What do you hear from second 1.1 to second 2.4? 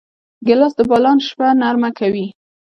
شپه نرمه کوي.